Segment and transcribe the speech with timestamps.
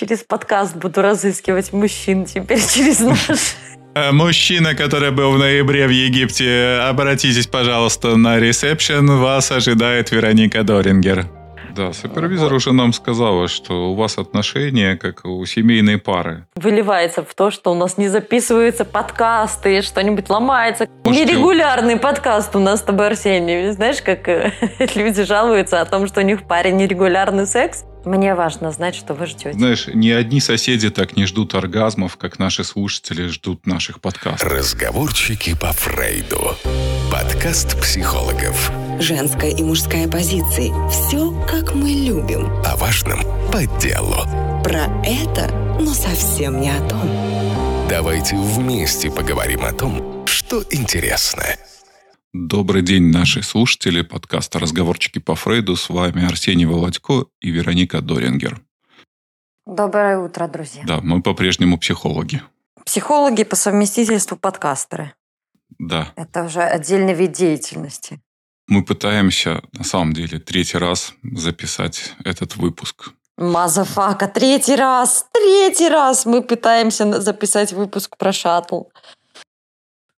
[0.00, 3.54] через подкаст буду разыскивать мужчин теперь через наш.
[3.94, 9.06] Э, мужчина, который был в ноябре в Египте, обратитесь, пожалуйста, на ресепшн.
[9.18, 11.26] Вас ожидает Вероника Дорингер.
[11.76, 16.46] Да, супервизор уже нам сказала, что у вас отношения как у семейной пары.
[16.56, 20.88] Выливается в то, что у нас не записываются подкасты, что-нибудь ломается.
[21.04, 22.00] Может, Нерегулярный ты...
[22.00, 23.70] подкаст у нас с тобой, Арсений.
[23.70, 24.52] Знаешь, как э,
[24.94, 27.84] люди жалуются о том, что у них в паре нерегулярный секс.
[28.04, 29.52] Мне важно знать, что вы ждете.
[29.52, 34.50] Знаешь, ни одни соседи так не ждут оргазмов, как наши слушатели ждут наших подкастов.
[34.50, 36.56] Разговорчики по Фрейду.
[37.12, 38.70] Подкаст психологов.
[39.00, 40.72] Женская и мужская позиции.
[40.90, 42.50] Все, как мы любим.
[42.64, 43.20] О важном
[43.52, 44.16] по делу.
[44.64, 47.08] Про это, но совсем не о том.
[47.88, 51.42] Давайте вместе поговорим о том, что интересно.
[52.32, 55.74] Добрый день, наши слушатели подкаста «Разговорчики по Фрейду».
[55.74, 58.62] С вами Арсений Володько и Вероника Дорингер.
[59.66, 60.84] Доброе утро, друзья.
[60.86, 62.40] Да, мы по-прежнему психологи.
[62.84, 65.12] Психологи по совместительству подкастеры.
[65.80, 66.12] Да.
[66.14, 68.20] Это уже отдельный вид деятельности.
[68.68, 73.10] Мы пытаемся, на самом деле, третий раз записать этот выпуск.
[73.38, 78.84] Motherfucker, третий раз, третий раз мы пытаемся записать выпуск про шаттл.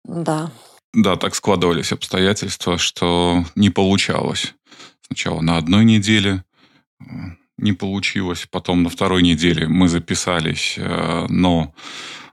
[0.05, 0.50] Да.
[0.95, 4.55] Да, так складывались обстоятельства, что не получалось.
[5.07, 6.45] Сначала на одной неделе
[7.01, 7.05] э,
[7.57, 11.75] не получилось, потом на второй неделе мы записались, э, но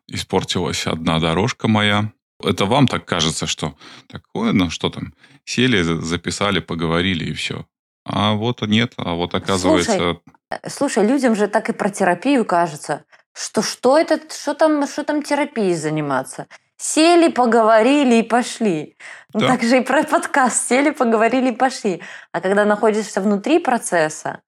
[0.08, 2.12] испортилась одна дорожка моя.
[2.44, 3.76] Это вам так кажется, что
[4.08, 5.14] такое, ну что там,
[5.46, 7.66] сели, записали, поговорили и все.
[8.06, 9.92] А вот нет, а вот оказывается...
[9.92, 10.20] Слушай,
[10.52, 15.04] э, слушай, людям же так и про терапию кажется, что что это, что там, что
[15.04, 16.48] там терапией заниматься?
[16.82, 18.96] Сели, поговорили и пошли.
[19.34, 19.48] Ну, да.
[19.50, 20.70] так же и про подкаст.
[20.70, 22.02] Сели, поговорили и пошли.
[22.32, 24.42] А когда находишься внутри процесса,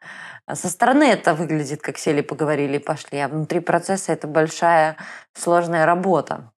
[0.51, 4.95] со стороны это выглядит как сели, поговорили и пошли, а внутри процесса это большая
[5.33, 6.53] сложная работа.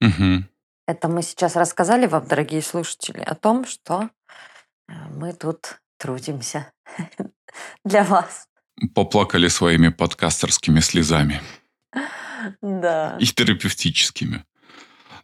[0.00, 0.44] Угу.
[0.88, 4.10] Это мы сейчас рассказали вам, дорогие слушатели, о том, что
[4.88, 6.72] э, мы тут трудимся
[7.84, 8.48] для вас.
[8.92, 11.40] Поплакали своими подкастерскими слезами.
[12.60, 13.16] Да.
[13.20, 14.44] И терапевтическими.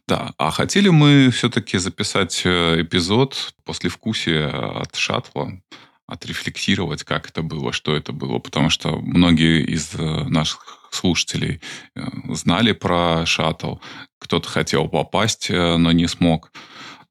[0.09, 4.49] Да, а хотели мы все-таки записать э, эпизод после вкусия
[4.81, 5.61] от шаттла,
[6.07, 11.61] отрефлексировать, как это было, что это было, потому что многие из э, наших слушателей
[11.95, 13.75] э, знали про шаттл,
[14.17, 16.51] кто-то хотел попасть, но не смог,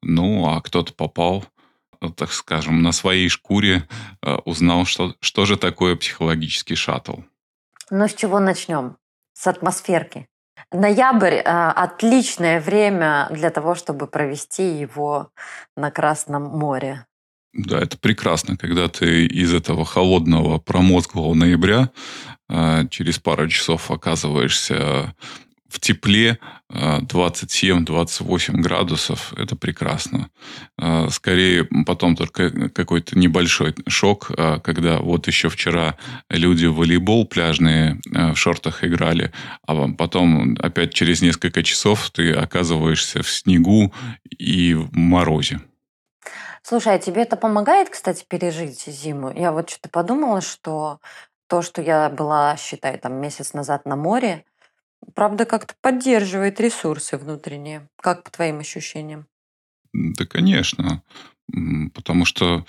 [0.03, 1.45] ну, а кто-то попал,
[2.17, 3.89] так скажем, на своей шкуре
[4.45, 7.21] узнал, что, что же такое психологический шаттл.
[7.91, 8.97] Ну, с чего начнем?
[9.35, 10.27] С атмосферки.
[10.73, 15.31] Ноябрь э, отличное время для того, чтобы провести его
[15.77, 17.07] на Красном море.
[17.55, 21.91] Да, это прекрасно, когда ты из этого холодного промозглого ноября
[22.49, 25.15] э, через пару часов оказываешься
[25.69, 26.39] в тепле
[26.71, 30.31] 27-28 градусов, это прекрасно.
[31.11, 34.31] Скорее, потом только какой-то небольшой шок,
[34.63, 35.97] когда вот еще вчера
[36.31, 39.31] люди в волейбол пляжные в шортах играли,
[39.67, 43.93] а потом опять через несколько часов ты оказываешься в снегу
[44.31, 45.61] и в морозе.
[46.63, 49.33] Слушай, а тебе это помогает, кстати, пережить зиму?
[49.35, 50.99] Я вот что-то подумала, что
[51.47, 54.45] то, что я была, считай, там месяц назад на море,
[55.15, 57.89] Правда, как-то поддерживает ресурсы внутренние.
[58.01, 59.27] Как по твоим ощущениям?
[59.93, 61.03] Да, конечно.
[61.95, 62.65] Потому что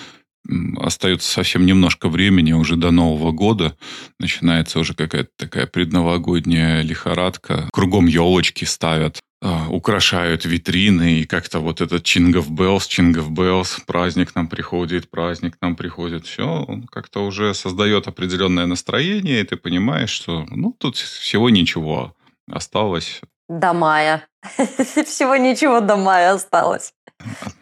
[0.77, 3.77] остается совсем немножко времени, уже до Нового года
[4.19, 7.69] начинается уже какая-то такая предновогодняя лихорадка.
[7.71, 14.33] Кругом елочки ставят, а, украшают витрины, и как-то вот этот Jingle Bells, Jingle Bells, праздник
[14.35, 20.09] нам приходит, праздник нам приходит, все, он как-то уже создает определенное настроение, и ты понимаешь,
[20.09, 22.15] что ну тут всего ничего
[22.51, 23.21] осталось.
[23.47, 24.27] До мая.
[25.05, 26.93] Всего ничего до мая осталось.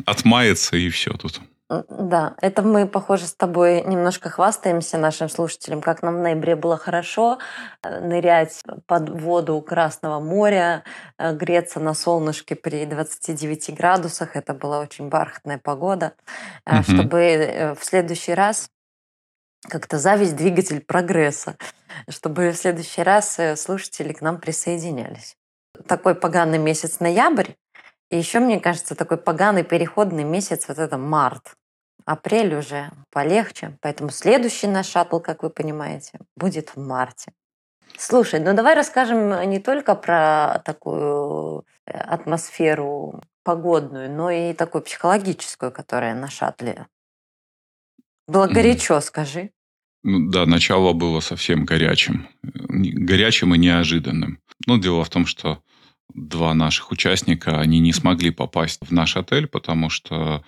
[0.05, 1.41] Отмается и все тут.
[1.69, 6.77] Да, это мы, похоже, с тобой немножко хвастаемся нашим слушателям, как нам в ноябре было
[6.77, 7.39] хорошо
[7.83, 10.85] э, нырять под воду Красного моря,
[11.17, 14.37] э, греться на солнышке при 29 градусах.
[14.37, 16.13] Это была очень бархатная погода.
[16.65, 16.83] Угу.
[16.83, 18.69] Чтобы в следующий раз
[19.61, 21.57] как-то зависть двигатель прогресса,
[22.09, 25.35] чтобы в следующий раз слушатели к нам присоединялись.
[25.87, 27.51] Такой поганый месяц ноябрь,
[28.09, 31.55] и еще, мне кажется, такой поганый переходный месяц вот это март.
[32.05, 37.33] Апрель уже полегче, поэтому следующий наш шаттл, как вы понимаете, будет в марте.
[37.97, 45.71] Слушай, ну давай расскажем не только про такую э, атмосферу погодную, но и такую психологическую,
[45.71, 46.87] которая на шаттле.
[48.27, 49.51] Было горячо, скажи.
[50.03, 52.27] Ну, да, начало было совсем горячим.
[52.43, 54.39] Горячим и неожиданным.
[54.65, 55.61] Но дело в том, что
[56.13, 60.43] два наших участника, они не смогли попасть в наш отель, потому что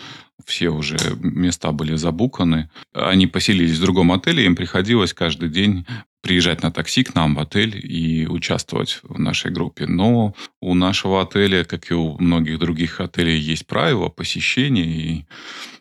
[0.46, 2.70] все уже места были забуканы.
[2.94, 5.86] Они поселились в другом отеле, им приходилось каждый день
[6.21, 9.86] приезжать на такси к нам в отель и участвовать в нашей группе.
[9.86, 15.25] Но у нашего отеля, как и у многих других отелей, есть правила посещения, и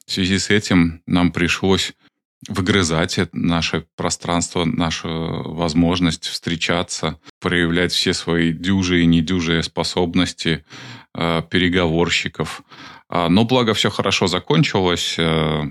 [0.06, 1.92] в связи с этим нам пришлось
[2.48, 5.08] выгрызать наше пространство, нашу
[5.52, 10.64] возможность встречаться, проявлять все свои дюжие и недюжие способности
[11.14, 12.62] э, переговорщиков.
[13.08, 15.16] А, но благо все хорошо закончилось.
[15.18, 15.64] Э,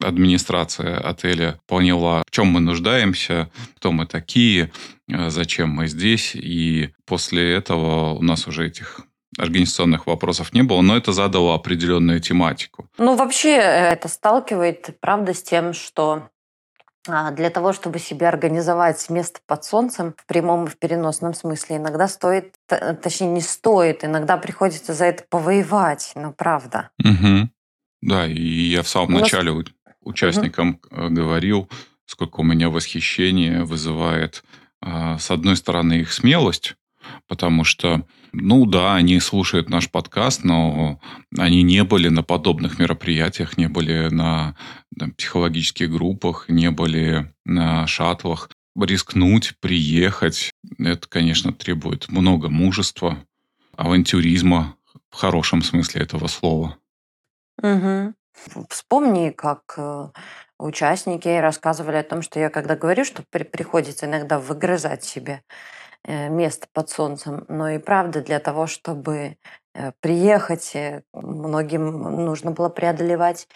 [0.00, 4.72] администрация отеля поняла, в чем мы нуждаемся, кто мы такие,
[5.08, 6.34] э, зачем мы здесь.
[6.34, 9.00] И после этого у нас уже этих
[9.38, 12.88] организационных вопросов не было, но это задало определенную тематику.
[12.98, 16.28] Ну, вообще э, это сталкивает, правда, с тем, что
[17.08, 21.76] а, для того, чтобы себе организовать место под солнцем в прямом и в переносном смысле,
[21.76, 26.90] иногда стоит, точнее не стоит, иногда приходится за это повоевать, ну правда.
[27.04, 27.50] Угу.
[28.02, 29.66] Да, и я в самом у начале нас...
[30.06, 31.08] участникам угу.
[31.10, 31.70] говорил,
[32.06, 34.44] сколько у меня восхищения вызывает,
[34.80, 36.76] а, с одной стороны, их смелость,
[37.26, 41.00] потому что ну да, они слушают наш подкаст, но
[41.38, 44.56] они не были на подобных мероприятиях, не были на
[44.98, 48.50] там, психологических группах, не были на шаттлах.
[48.78, 53.24] Рискнуть, приехать, это, конечно, требует много мужества,
[53.74, 54.76] авантюризма
[55.08, 56.76] в хорошем смысле этого слова.
[57.62, 58.14] Угу.
[58.68, 60.08] Вспомни, как э,
[60.58, 65.42] участники рассказывали о том, что я когда говорю, что при приходится иногда выгрызать себе
[66.08, 69.38] Э, место под солнцем, но и правда для того, чтобы
[69.74, 70.72] э, приехать,
[71.12, 73.48] многим нужно было преодолевать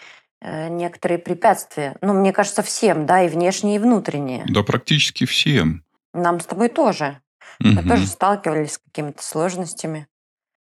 [0.43, 1.95] некоторые препятствия.
[2.01, 4.43] Ну, мне кажется, всем, да, и внешние, и внутренние.
[4.47, 5.85] Да, практически всем.
[6.15, 7.21] Нам с тобой тоже.
[7.59, 7.69] Угу.
[7.69, 10.07] Мы тоже сталкивались с какими-то сложностями.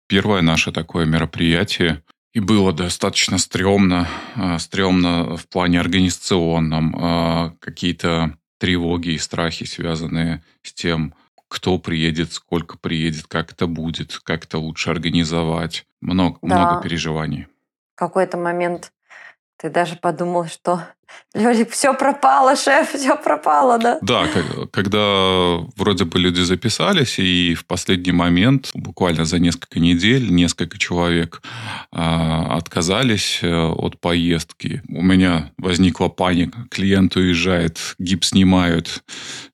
[0.07, 4.07] Первое наше такое мероприятие, и было достаточно стрёмно,
[4.59, 11.13] стрёмно в плане организационном, какие-то тревоги и страхи, связанные с тем,
[11.47, 15.87] кто приедет, сколько приедет, как это будет, как это лучше организовать.
[16.01, 16.47] Много, да.
[16.55, 17.47] много переживаний.
[17.95, 18.91] В какой-то момент
[19.61, 20.83] ты даже подумал, что
[21.33, 23.99] люди, все пропало, шеф, все пропало, да?
[24.01, 24.25] Да,
[24.71, 31.41] когда вроде бы люди записались, и в последний момент, буквально за несколько недель, несколько человек
[31.91, 34.81] а, отказались э, от поездки.
[34.87, 36.65] У меня возникла паника.
[36.71, 39.03] Клиент уезжает, гипс снимают,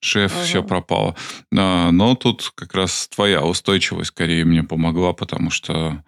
[0.02, 0.44] шеф, угу.
[0.44, 1.16] все пропало.
[1.52, 6.04] Но тут как раз твоя устойчивость скорее мне помогла, потому что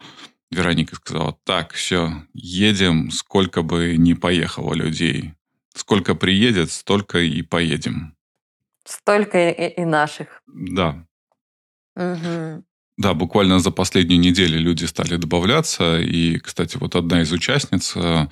[0.52, 5.34] Вероника сказала, так, все, едем, сколько бы ни поехало людей.
[5.74, 8.16] Сколько приедет, столько и поедем.
[8.86, 10.42] Столько и, и наших.
[10.48, 11.06] Да.
[11.96, 12.64] Угу.
[12.98, 16.00] Да, буквально за последнюю неделю люди стали добавляться.
[16.00, 18.28] И, кстати, вот одна из участниц, э,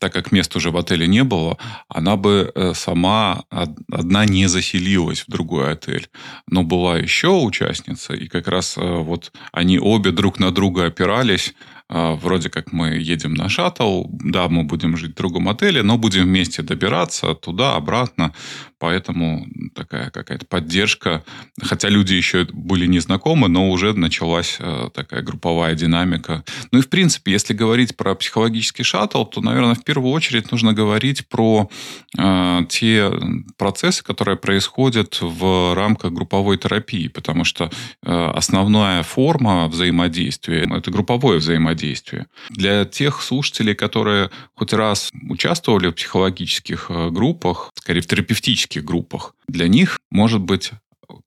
[0.00, 5.20] так как мест уже в отеле не было, она бы э, сама одна не заселилась
[5.20, 6.08] в другой отель.
[6.48, 11.54] Но была еще участница, и как раз э, вот они обе друг на друга опирались,
[11.88, 16.24] вроде как мы едем на шаттл, да, мы будем жить в другом отеле, но будем
[16.24, 18.32] вместе добираться туда, обратно,
[18.78, 21.24] поэтому такая какая-то поддержка,
[21.62, 26.44] хотя люди еще были не знакомы, но уже началась э, такая групповая динамика.
[26.72, 30.72] Ну и в принципе, если говорить про психологический шаттл, то, наверное, в первую очередь нужно
[30.72, 31.70] говорить про
[32.18, 33.10] э, те
[33.56, 37.70] процессы, которые происходят в рамках групповой терапии, потому что
[38.04, 42.26] э, основная форма взаимодействия– это групповое взаимодействие взаимодействия.
[42.50, 49.34] Для тех слушателей, которые хоть раз участвовали в психологических э, группах, скорее в терапевтических группах,
[49.48, 50.72] для них может быть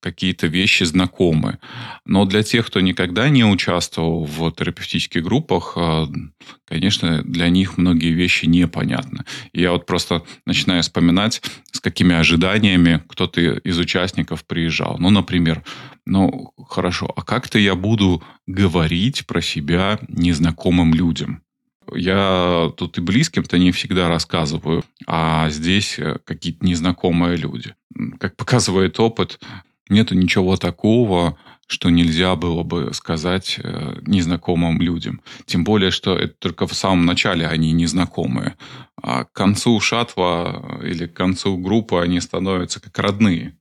[0.02, 1.60] какие-то вещи знакомы.
[2.06, 6.06] Но для тех, кто никогда не участвовал в терапевтических группах, э,
[6.66, 9.24] конечно, для них многие вещи непонятны.
[9.54, 11.42] я вот просто начинаю вспоминать,
[11.72, 14.98] с какими ожиданиями кто-то из участников приезжал.
[15.00, 15.64] Ну, например,
[16.06, 21.44] ну, хорошо, а как-то я буду говорить про себя незнакомым людям?
[21.94, 27.74] Я тут и близким-то не всегда рассказываю, а здесь э, какие-то незнакомые люди.
[28.20, 29.40] Как показывает опыт,
[29.90, 35.22] нету ничего такого, что нельзя было бы сказать э, незнакомым людям.
[35.46, 38.56] Тем более, что это только в самом начале они незнакомые.
[39.02, 43.59] А к концу шатла или к концу группы они становятся как родные.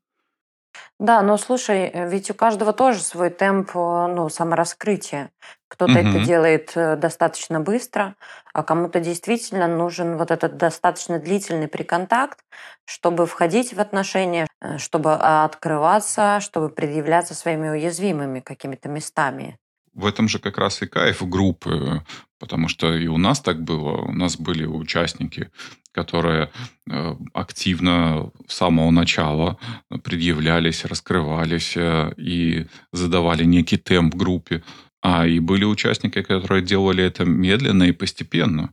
[0.98, 5.30] Да, но слушай, э, ведь у каждого тоже свой темп э, ну, самораскрытия.
[5.68, 6.24] Кто-то это Мгм.
[6.24, 8.16] делает э, достаточно быстро,
[8.52, 12.40] а кому-то действительно нужен вот этот достаточно длительный приконтакт,
[12.84, 19.56] чтобы входить в отношения, чтобы открываться, чтобы предъявляться своими уязвимыми какими-то местами.
[19.94, 22.04] В этом же как раз и кайф группы,
[22.38, 24.02] потому что и у нас так было.
[24.02, 25.50] У нас были участники,
[25.92, 26.50] которые
[26.90, 29.58] э, активно с самого начала
[30.04, 34.62] предъявлялись, раскрывались э, и задавали некий темп группе.
[35.00, 38.72] А и были участники, которые делали это медленно и постепенно.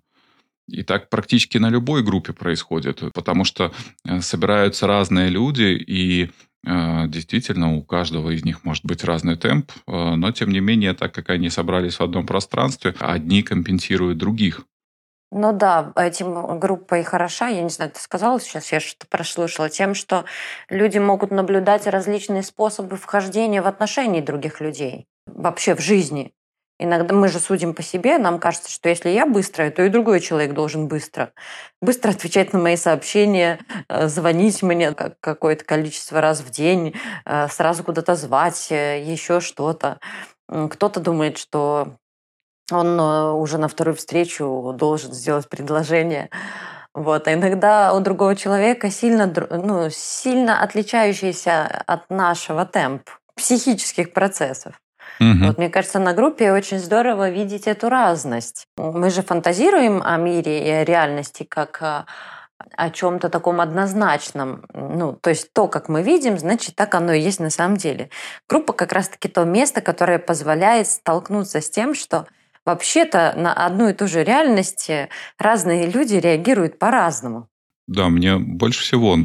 [0.67, 3.71] И так практически на любой группе происходит, потому что
[4.03, 6.31] э, собираются разные люди, и
[6.65, 10.93] э, действительно у каждого из них может быть разный темп, э, но тем не менее,
[10.93, 14.65] так как они собрались в одном пространстве, одни компенсируют других.
[15.31, 17.49] Ну да, этим группа и хороша.
[17.49, 20.25] Я не знаю, ты сказала сейчас, я что-то прослушала, тем, что
[20.69, 25.07] люди могут наблюдать различные способы вхождения в отношения других людей.
[25.27, 26.31] Вообще в жизни.
[26.77, 30.19] Иногда мы же судим по себе, нам кажется, что если я быстрая, то и другой
[30.19, 31.31] человек должен быстро.
[31.81, 36.93] Быстро отвечать на мои сообщения, э, звонить мне как- какое-то количество раз в день,
[37.25, 39.99] э, сразу куда-то звать, э, еще что-то.
[40.47, 41.95] Кто-то думает, что
[42.71, 46.29] он уже на вторую встречу должен сделать предложение.
[46.93, 47.27] Вот.
[47.27, 54.79] А иногда у другого человека сильно, ну, сильно отличающийся от нашего темп психических процессов.
[55.19, 55.47] Мгм.
[55.47, 58.67] Вот мне кажется, на группе очень здорово видеть эту разность.
[58.77, 62.05] Мы же фантазируем о мире и о реальности как о,
[62.75, 64.65] о чем-то таком однозначном.
[64.73, 68.09] Ну, то есть то, как мы видим, значит, так оно и есть на самом деле.
[68.49, 72.27] Группа как раз-таки то место, которое позволяет столкнуться с тем, что
[72.65, 77.47] вообще-то на одну и ту же реальность э, разные люди реагируют по-разному.
[77.87, 79.17] Да, мне больше всего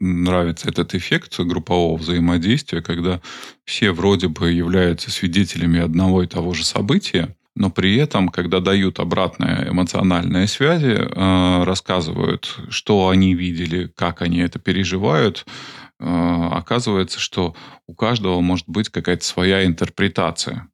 [0.00, 3.20] нравится этот эффект группового взаимодействия, когда
[3.64, 9.00] все вроде бы являются свидетелями одного и того же события, но при этом, когда дают
[9.00, 15.44] обратные эмоциональные связи, э, рассказывают, что они видели, как они это переживают,
[15.98, 17.54] э, оказывается, что
[17.86, 20.68] у каждого может быть какая-то своя интерпретация.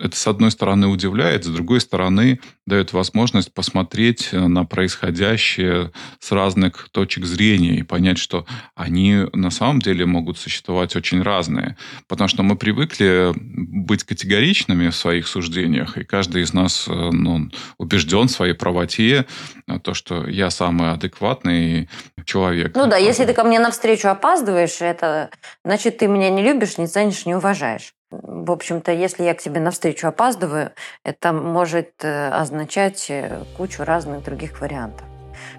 [0.00, 6.88] Это, с одной стороны, удивляет, с другой стороны, дает возможность посмотреть на происходящее с разных
[6.90, 11.76] точек зрения и понять, что они на самом деле могут существовать очень разные.
[12.08, 17.50] Потому что мы привыкли быть категоричными в своих суждениях, и каждый из нас э, ну,
[17.78, 19.26] убежден в своей правоте,
[19.66, 21.90] э, то, что я самый адекватный
[22.24, 22.74] человек.
[22.74, 25.30] Ну да, если ты ко мне навстречу опаздываешь, это
[25.64, 27.92] значит, ты меня не любишь, не ценишь, не уважаешь.
[28.10, 30.72] В общем-то, если я к тебе навстречу опаздываю,
[31.04, 35.06] это может э, означать э, кучу разных других вариантов.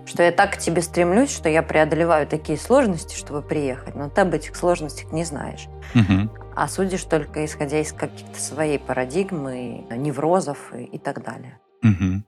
[0.06, 4.22] Что я так к тебе стремлюсь, что я преодолеваю такие сложности, чтобы приехать, но ты
[4.22, 5.68] об этих сложностях не знаешь.
[5.94, 6.30] Мгм.
[6.56, 11.58] А судишь только исходя из каких-то своей парадигмы, неврозов и, и так далее.
[11.82, 12.26] Мгм.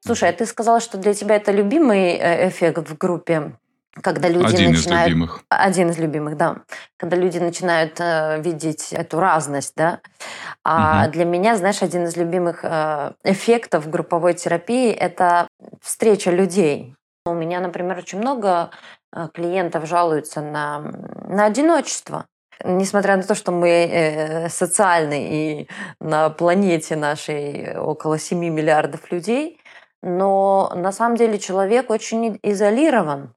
[0.00, 3.56] Слушай, а ты сказала, что для тебя это любимый э, эффект в группе,
[4.02, 5.08] когда люди Один из начинают...
[5.08, 5.44] любимых.
[5.48, 6.56] Один из любимых, да.
[6.96, 10.00] Когда люди начинают э, видеть эту разность, да.
[10.64, 11.12] А Мгм.
[11.12, 15.46] для меня, знаешь, один из любимых э, эффектов групповой терапии– это
[15.80, 16.94] встреча людей.
[17.26, 18.70] У меня, например, очень много
[19.14, 20.80] э, клиентов жалуются на,
[21.28, 22.26] на одиночество.
[22.64, 25.68] Несмотря на то, что мы э, социальны и
[26.00, 29.60] на планете нашей около 7 миллиардов людей,
[30.02, 33.32] но на самом деле человек очень изолирован.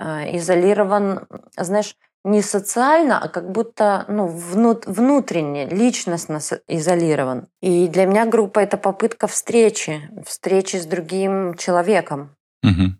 [0.00, 1.26] Э, Изолирован,
[1.56, 7.48] знаешь, не социально, а как будто ну, внут- внутренне, личностно изолирован.
[7.60, 12.36] И для меня группа– это попытка встречи, встречи с другим человеком.
[12.62, 12.98] Мгм.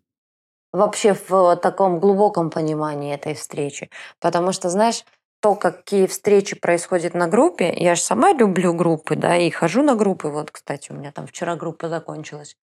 [0.73, 3.90] Вообще в таком глубоком понимании этой встречи.
[4.21, 5.04] Потому что, знаешь,
[5.40, 9.95] то, какие встречи происходят на группе, я же сама люблю группы, да, и хожу на
[9.95, 10.28] группы.
[10.28, 12.57] Вот, кстати, у меня там вчера группа закончилась.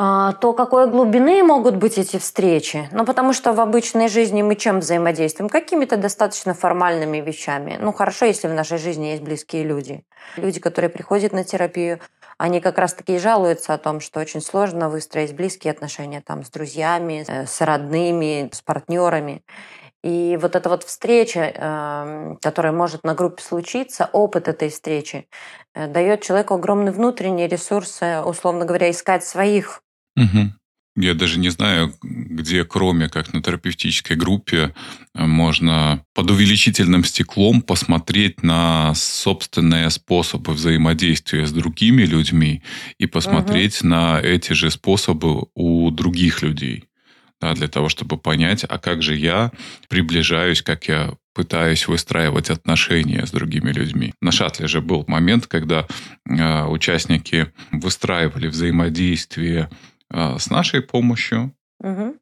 [0.00, 2.88] А, то какой глубины могут быть эти встречи?
[2.92, 5.48] Ну, потому что в обычной жизни мы чем взаимодействуем?
[5.48, 7.76] Какими-то достаточно формальными вещами.
[7.80, 10.04] Ну, хорошо, если в нашей жизни есть близкие люди.
[10.36, 11.98] Люди, которые приходят на терапию,
[12.36, 16.50] они как раз-таки и жалуются о том, что очень сложно выстроить близкие отношения там, с
[16.50, 19.42] друзьями, э, с родными, с партнерами.
[20.04, 25.28] И вот эта вот встреча, э, которая может на группе случиться, опыт этой встречи,
[25.74, 29.82] э, дает человеку огромный внутренний ресурс, э, условно говоря, искать своих
[30.18, 30.54] Мгм.
[31.00, 34.74] Я даже не знаю, где, кроме как на терапевтической группе,
[35.14, 42.62] можно под увеличительным стеклом посмотреть на собственные способы взаимодействия с другими людьми
[42.98, 46.84] и посмотреть на эти же способы у других людей.
[47.40, 49.52] Да, для того, чтобы понять, а как же я
[49.88, 54.12] приближаюсь, как я пытаясь выстраивать отношения с другими людьми.
[54.20, 55.86] На шаттле же был момент, когда
[56.28, 59.70] э, участники выстраивали взаимодействие
[60.10, 62.16] с нашей помощью, угу.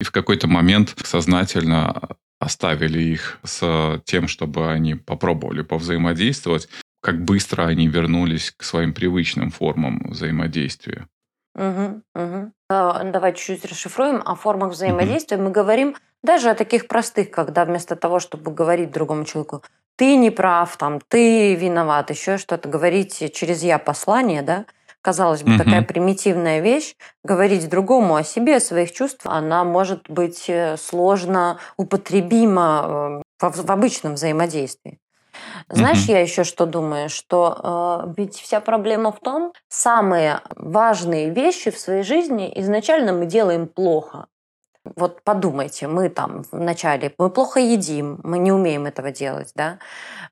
[0.00, 6.68] и в какой-то момент сознательно оставили их с тем, чтобы они попробовали повзаимодействовать,
[7.00, 11.06] как быстро они вернулись к своим привычным формам взаимодействия.
[11.54, 12.52] Угу, угу.
[12.68, 14.22] Давай чуть-чуть расшифруем.
[14.24, 15.44] О формах взаимодействия угу.
[15.44, 19.62] мы говорим даже о таких простых, когда вместо того, чтобы говорить другому человеку,
[19.96, 24.66] ты не прав, там, ты виноват, еще что-то, говорить через я послание, да,
[25.08, 25.64] казалось бы, угу.
[25.64, 31.58] такая примитивная вещь, говорить другому о себе, о своих чувствах, она может быть э, сложно
[31.78, 34.98] употребима э, в, в обычном взаимодействии.
[35.70, 36.12] Знаешь, угу.
[36.12, 41.78] я еще что думаю, что э, ведь вся проблема в том, самые важные вещи в
[41.78, 44.26] своей жизни изначально мы делаем плохо.
[44.96, 49.78] Вот подумайте, мы там вначале, мы плохо едим, мы не умеем этого делать, да,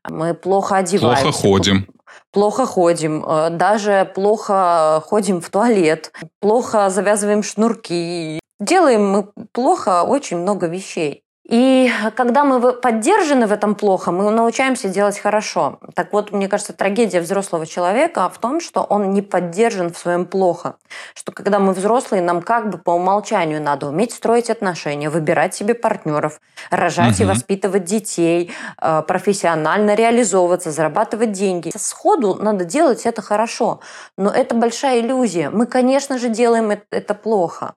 [0.09, 1.23] мы плохо одеваемся.
[1.23, 1.87] Плохо ходим.
[2.33, 8.41] Плохо ходим, э, даже плохо ходим в туалет, плохо завязываем шнурки.
[8.61, 11.25] Делаем мы плохо очень много вещей.
[11.49, 15.79] И когда мы поддержаны в этом плохо, мы научаемся делать хорошо.
[15.95, 20.26] Так вот, мне кажется, трагедия взрослого человека в том, что он не поддержан в своем
[20.26, 20.75] плохо.
[21.15, 25.75] Что когда мы взрослые, нам как бы по умолчанию надо уметь строить отношения, выбирать себе
[25.75, 27.23] партнеров, рожать угу.
[27.23, 28.50] и воспитывать детей,
[28.83, 31.71] э, профессионально реализовываться, зарабатывать деньги.
[31.76, 33.79] Сходу надо делать это хорошо.
[34.19, 35.50] Но это большая иллюзия.
[35.50, 37.75] Мы, конечно же, делаем это плохо.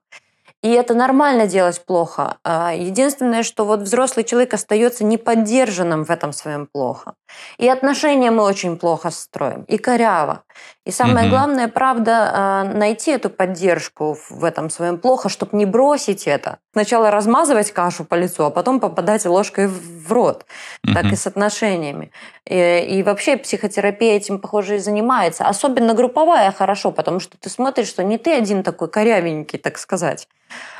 [0.62, 2.36] И это нормально делать плохо.
[2.44, 7.14] А, единственное, что вот взрослый человек остается неподдержанным в этом своем плохо.
[7.56, 10.42] И отношения мы очень плохо строим, и коряво.
[10.84, 11.30] И самое угу.
[11.30, 16.58] главное, правда, а, найти эту поддержку в этом своем плохо, чтобы не бросить это.
[16.72, 20.44] Сначала размазывать кашу по лицу, а потом попадать ложкой в рот.
[20.84, 20.92] Угу.
[20.92, 22.12] Так и с отношениями.
[22.44, 25.46] И, и вообще психотерапия этим, похоже, и занимается.
[25.46, 30.28] Особенно групповая хорошо, потому что ты смотришь, что не ты один такой корявенький, так сказать.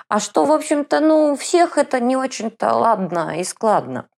[0.09, 4.09] А что, в общем-то, ну, всех это не очень-то ладно и складно.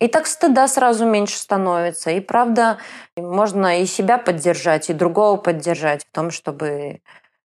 [0.00, 2.10] И так стыда сразу меньше становится.
[2.10, 2.78] И правда,
[3.16, 7.00] можно и себя поддержать, и другого поддержать в том, чтобы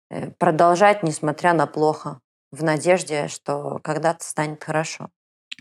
[0.09, 2.19] э, продолжать, несмотря на плохо,
[2.51, 5.09] в надежде, что когда-то станет хорошо.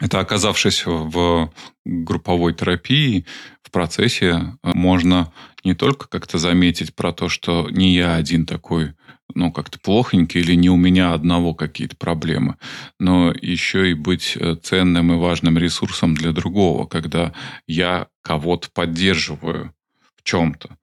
[0.01, 1.53] Это оказавшись в
[1.85, 3.27] групповой терапии,
[3.63, 5.33] в процессе, можно
[5.63, 8.95] не только как-то заметить про то, что не я один такой
[9.35, 12.57] ну, как-то плохонький или не у меня одного какие-то проблемы,
[12.99, 17.33] но еще и быть э, ценным и важным ресурсом для другого, когда
[17.69, 19.73] я кого-то поддерживаю
[20.17, 20.77] в чем-то.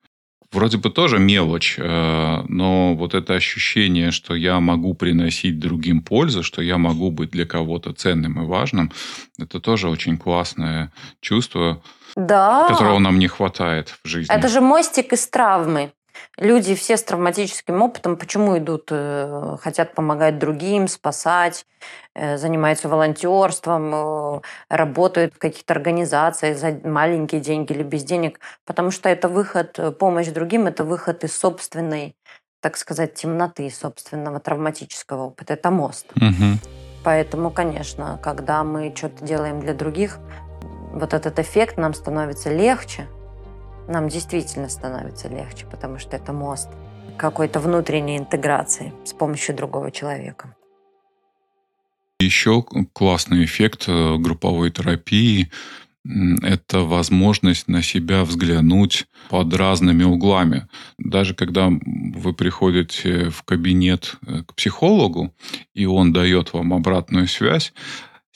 [0.51, 6.41] Вроде бы тоже мелочь, э, но вот это ощущение, что я могу приносить другим пользу,
[6.41, 8.91] что я могу быть для кого-то ценным и важным,
[9.37, 11.81] это тоже очень классное чувство,
[12.15, 12.65] да.
[12.69, 14.33] которого нам не хватает в жизни.
[14.33, 15.91] Это же мостик из травмы.
[16.37, 21.65] Люди все с травматическим опытом почему идут, э, хотят помогать другим, спасать,
[22.13, 28.91] э, занимаются волонтерством, э, работают в каких-то организациях за маленькие деньги или без денег, потому
[28.91, 32.15] что это выход, помощь другим, это выход из собственной,
[32.61, 35.53] так сказать, темноты, собственного травматического опыта.
[35.53, 36.05] Это мост.
[36.15, 36.59] Угу.
[37.03, 40.19] Поэтому, конечно, когда мы что-то делаем для других,
[40.93, 43.07] вот этот эффект нам становится легче–
[43.87, 46.69] нам действительно становится легче, потому что это мост
[47.17, 50.55] какой-то внутренней интеграции с помощью другого человека.
[52.19, 55.51] Еще классный эффект э, групповой терапии–
[56.41, 60.67] это возможность на себя взглянуть под разными углами.
[60.97, 65.33] Даже когда вы приходите в кабинет э, к психологу,
[65.73, 67.73] и он дает вам обратную связь,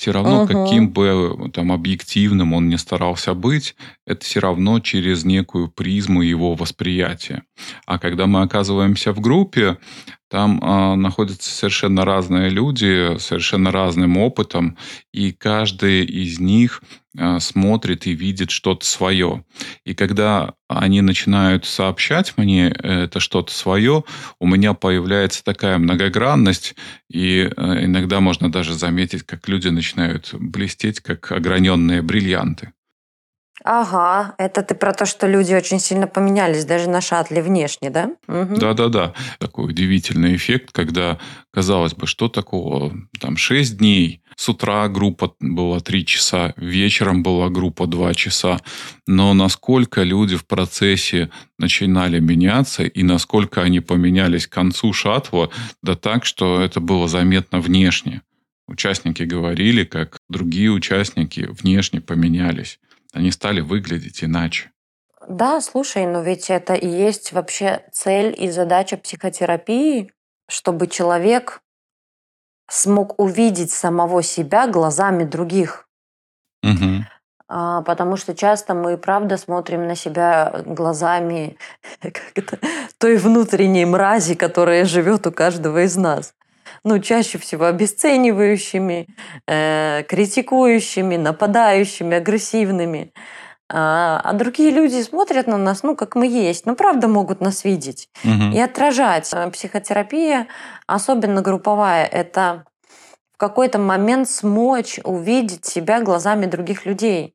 [0.01, 0.47] все равно, угу.
[0.47, 3.75] каким бы там объективным он не старался быть,
[4.07, 7.43] это все равно через некую призму его восприятия.
[7.85, 9.77] А когда мы оказываемся в группе,
[10.31, 14.77] там э, находятся совершенно разные люди, совершенно разным опытом,
[15.11, 16.81] и каждый из них
[17.17, 19.43] э, смотрит и видит что-то свое.
[19.83, 24.05] И когда они начинают сообщать мне это что-то свое,
[24.39, 26.75] у меня появляется такая многогранность,
[27.09, 32.71] и э, иногда можно даже заметить, как люди начинают блестеть, как ограненные бриллианты.
[33.63, 38.11] Ага, это ты про то, что люди очень сильно поменялись даже на шаттле внешне, да?
[38.27, 38.55] Угу.
[38.55, 39.13] Да-да-да.
[39.39, 41.19] Такой удивительный эффект, когда,
[41.51, 42.93] казалось бы, что такого?
[43.19, 48.59] Там 6 дней, с утра группа была 3 часа, вечером была группа 2 часа.
[49.05, 55.49] Но насколько люди в процессе начинали меняться и насколько они поменялись к концу шаттла,
[55.83, 58.21] да так, что это было заметно внешне
[58.71, 62.79] участники говорили, как другие участники внешне поменялись.
[63.13, 64.71] Они стали выглядеть иначе.
[65.27, 70.11] Да, слушай, но ведь это и есть вообще цель и задача психотерапии,
[70.49, 71.61] чтобы человек
[72.69, 75.87] смог увидеть самого себя глазами других.
[76.63, 77.05] Угу.
[77.47, 81.57] А, потому что часто мы, правда, смотрим на себя глазами
[82.97, 86.33] той внутренней мрази, которая живет у каждого из нас.
[86.83, 89.07] Ну, чаще всего обесценивающими,
[89.47, 93.11] э, критикующими, нападающими, агрессивными.
[93.73, 97.63] А, а другие люди смотрят на нас, ну, как мы есть, но правда могут нас
[97.63, 98.53] видеть Угу.
[98.53, 99.29] и отражать.
[99.33, 100.47] Э, Психотерапия,
[100.87, 102.65] особенно групповая, это
[103.33, 107.33] в какой-то момент смочь увидеть себя глазами других людей.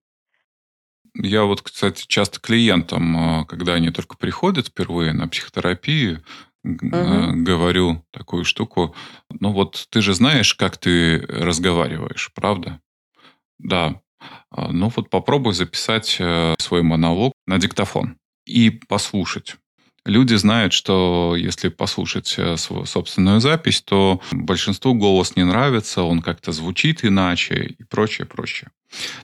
[1.15, 6.23] Я вот, кстати, часто клиентам, а, когда они только приходят впервые на психотерапию,
[6.67, 8.95] э, говорю такую штуку.
[9.31, 12.81] Ну вот ты же знаешь, как ты разговариваешь, правда?
[13.59, 14.01] Да.
[14.51, 19.57] А, Ну вот попробуй записать э, свой монолог на диктофон и послушать.
[20.05, 26.23] Люди знают, что если послушать э, свою собственную запись, то большинству голос не нравится, он
[26.23, 28.71] как-то звучит иначе и прочее, прочее.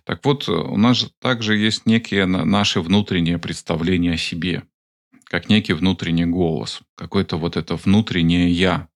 [0.05, 4.65] Так вот, у нас же также есть некие на- наши внутренние представления о себе,
[5.33, 8.89] как некий внутренний голос, какое-то вот это внутреннее «я».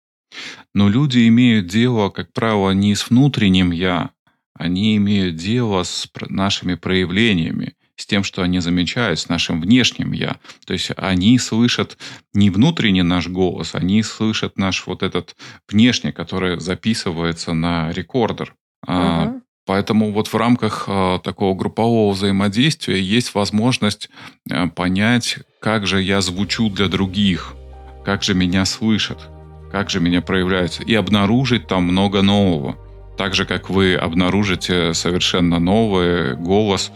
[0.73, 4.09] Но люди имеют дело, как правило, не с внутренним «я»,
[4.53, 10.35] они имеют дело с нашими проявлениями, с тем, что они замечают, с нашим внешним «я».
[10.65, 11.97] То есть они слышат
[12.33, 15.37] не внутренний наш голос, они слышат наш вот этот
[15.69, 18.55] внешний, который записывается на рекордер.
[18.85, 19.41] Мгм.
[19.65, 24.09] Поэтому вот в рамках э, такого группового взаимодействия есть возможность
[24.49, 27.55] э, понять, как же я звучу для других,
[28.03, 29.27] как же меня слышат,
[29.71, 32.77] как же меня проявляются, и обнаружить там много нового.
[33.17, 36.91] Так же, как вы обнаружите совершенно новый голос,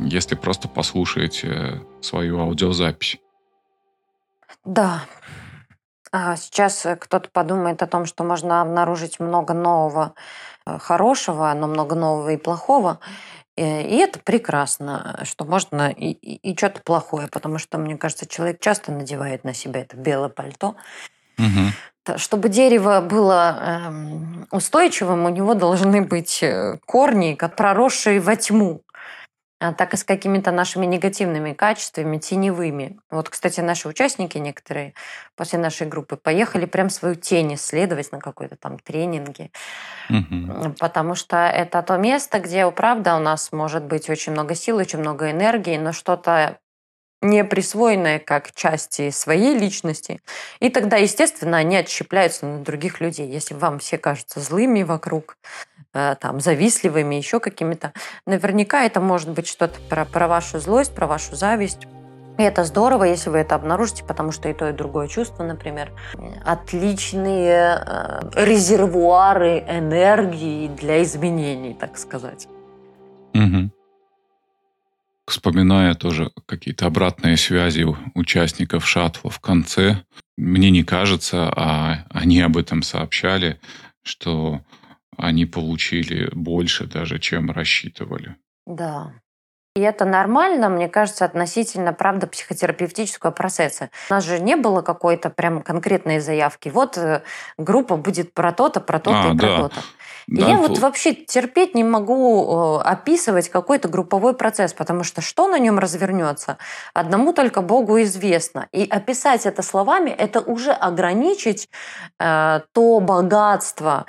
[0.00, 3.18] если просто послушаете свою аудиозапись.
[4.64, 5.04] Да.
[6.12, 10.14] А сейчас э, кто-то подумает о том, что можно обнаружить много нового
[10.66, 12.98] э, хорошего, но много нового и плохого.
[13.56, 18.26] Э, И это прекрасно, что можно и, и, и что-то плохое, потому что, мне кажется,
[18.26, 20.74] человек часто надевает на себя это белое пальто.
[22.02, 26.42] Т- Чтобы дерево было эм, устойчивым, у него должны быть
[26.86, 28.82] корни, как проросшие во тьму.
[29.60, 32.98] А так и с какими-то нашими негативными качествами, теневыми.
[33.10, 34.94] Вот, кстати, наши участники некоторые
[35.36, 39.50] после нашей группы поехали прям свою тень исследовать на какой-то там тренинге.
[40.48, 44.76] М, Потому что это то место, где, правда, у нас может быть очень много сил,
[44.78, 46.58] очень много энергии, но что-то
[47.22, 50.22] не присвоенное как части своей личности.
[50.60, 53.28] И тогда, естественно, они отщепляются на других людей.
[53.28, 55.36] Если вам все кажутся злыми вокруг,
[55.92, 57.92] там, завистливыми, еще какими-то,
[58.26, 61.86] наверняка это может быть что-то про, про вашу злость, про вашу зависть.
[62.38, 65.92] И это здорово, если вы это обнаружите, потому что и то, и другое чувство, например,
[66.44, 72.48] отличные э, резервуары энергии для изменений, так сказать.
[73.34, 73.72] Мгм.
[75.26, 80.02] Вспоминая тоже какие-то обратные связи участников шаттла в конце,
[80.36, 83.60] мне не кажется, а они об этом сообщали,
[84.02, 84.62] что
[85.20, 88.36] они получили больше даже, чем рассчитывали.
[88.66, 89.20] Да.
[89.76, 93.90] И это нормально, мне кажется, относительно, правда, психотерапевтического процесса.
[94.10, 96.68] У нас же не было какой-то прям конкретной заявки.
[96.70, 97.22] Вот э,
[97.56, 99.56] группа будет про то-то, про то-то А, и про да.
[99.58, 99.80] то-то.
[100.26, 105.58] Да, я вот вообще терпеть не могу описывать какой-то групповой процесс, потому что что на
[105.58, 106.58] нем развернется,
[106.94, 108.68] одному только Богу известно.
[108.72, 111.68] И описать это словами, это уже ограничить
[112.18, 114.06] э, то богатство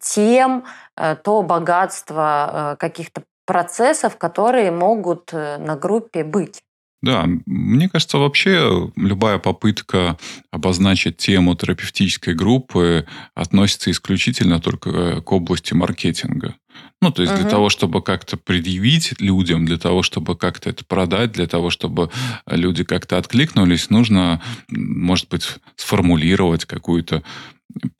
[0.00, 0.64] тем,
[0.96, 6.62] э, то богатство э, каких-то процессов, которые могут э, на группе быть.
[7.02, 10.16] Да, мне кажется, вообще любая попытка
[10.50, 16.54] обозначить тему терапевтической группы относится исключительно только к области маркетинга.
[17.02, 17.50] Ну, то есть для Мгм.
[17.50, 22.10] того, чтобы как-то предъявить людям, для того, чтобы как-то это продать, для того, чтобы
[22.46, 27.22] люди как-то откликнулись, нужно, может быть, сформулировать какую-то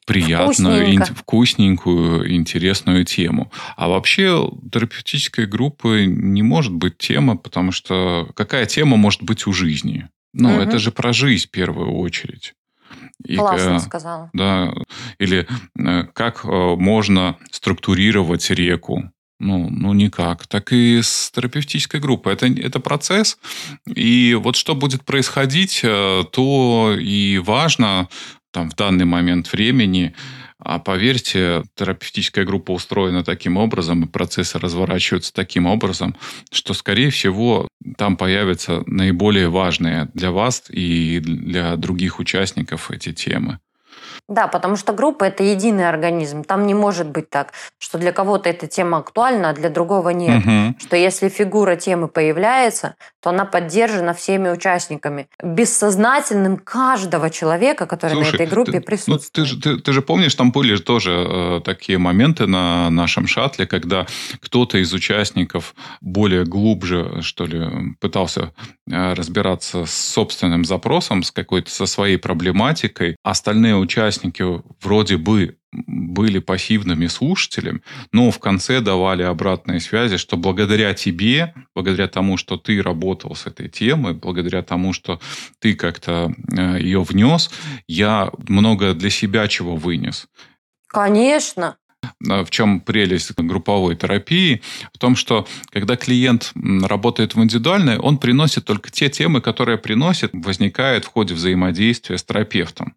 [0.06, 3.50] приятную, ин- вкусненькую, интересную тему.
[3.76, 9.52] А вообще терапевтической группы не может быть тема, потому что какая тема может быть у
[9.52, 10.08] жизни?
[10.32, 10.60] Ну, Мгм.
[10.60, 12.54] это же про жизнь в первую очередь.
[13.24, 14.30] И, Классно э, сказала.
[14.32, 14.74] да,
[15.18, 15.46] или
[15.78, 19.10] э, как э, можно структурировать реку.
[19.40, 20.46] Ну, ну, никак.
[20.46, 22.32] Так и с терапевтической группой.
[22.32, 23.36] Это, это процесс.
[23.86, 28.08] И вот что будет происходить, то и важно
[28.54, 30.14] там, в данный момент времени.
[30.58, 36.16] А поверьте, терапевтическая группа устроена таким образом, и процессы разворачиваются таким образом,
[36.50, 43.58] что, скорее всего, там появятся наиболее важные для вас и для других участников эти темы.
[44.26, 46.44] Да, потому что группа– это единый организм.
[46.44, 50.42] Там не может быть так, что для кого-то эта тема актуальна, а для другого нет.
[50.44, 50.76] Угу.
[50.80, 55.28] Что если фигура темы появляется, то она поддержана всеми участниками.
[55.42, 59.30] Бессознательным каждого человека, который Слушай, на этой группе ты, присутствует.
[59.36, 63.26] Ну, ты, же, ты, ты же помнишь, там были тоже э, такие моменты на нашем
[63.26, 64.06] шаттле, когда
[64.40, 68.52] кто-то из участников более глубже, что ли, пытался
[68.90, 73.16] э, разбираться с собственным запросом, с какой-то, со своей проблематикой.
[73.22, 77.80] Остальные участники участники вроде бы были пассивными слушателями,
[78.12, 83.46] но в конце давали обратные связи, что благодаря тебе, благодаря тому, что ты работал с
[83.46, 85.20] этой темой, благодаря тому, что
[85.58, 87.50] ты как-то э, ее внес,
[87.88, 90.28] я много для себя чего вынес.
[90.86, 91.76] Конечно.
[92.20, 94.62] В чем прелесть групповой терапии?
[94.92, 100.30] В том, что когда клиент работает в индивидуальной, он приносит только те темы, которые приносит,
[100.34, 102.94] возникают в ходе взаимодействия с терапевтом.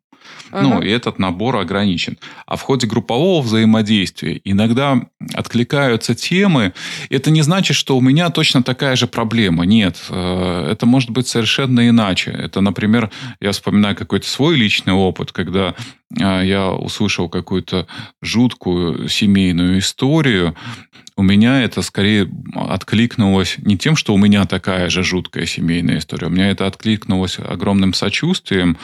[0.52, 2.18] Ну, и этот набор ограничен.
[2.46, 5.02] А в ходе группового взаимодействия иногда
[5.34, 6.74] откликаются темы.
[7.10, 9.66] Это не значит, что у меня точно такая же проблема.
[9.66, 12.32] Нет, э, это может быть совершенно иначе.
[12.32, 15.76] Это, например, я вспоминаю какой-то свой личный опыт, когда
[16.20, 17.88] э, я услышал какую-то
[18.22, 20.56] жуткую семейную историю,
[21.18, 26.28] у меня это скорее откликнулось не тем, что у меня такая же жуткая семейная история,
[26.28, 28.78] у меня это откликнулось огромным сочувствием,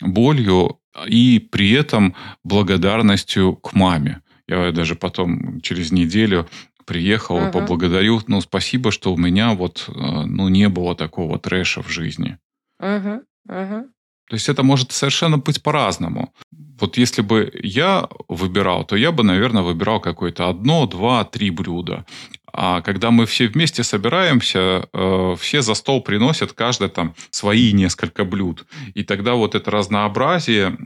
[0.00, 4.22] болью и при этом благодарностью к маме.
[4.46, 6.48] Я даже потом через неделю
[6.86, 11.38] приехал и uh поблагодарил, ну, спасибо, что у меня вот, э, ну, не было такого
[11.38, 12.38] трэша в жизни.
[12.80, 13.84] uh uh
[14.30, 16.32] То есть это может совершенно быть по-разному.
[16.80, 22.06] Вот если бы я выбирал, то я бы, наверное, выбирал какое-то одно, два, три блюда.
[22.52, 28.24] А когда мы все вместе собираемся, э, все за стол приносят каждый там свои несколько
[28.24, 28.66] блюд.
[28.94, 30.76] И тогда вот это разнообразие,